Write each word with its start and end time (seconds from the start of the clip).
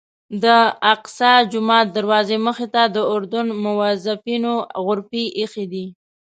د 0.43 0.45
الاقصی 0.67 1.31
جومات 1.51 1.87
دروازې 1.97 2.37
مخې 2.47 2.67
ته 2.75 2.83
د 2.95 2.97
اردن 3.13 3.47
موظفینو 3.63 4.53
غرفې 4.85 5.23
ایښي 5.39 5.65
دي. 5.73 5.85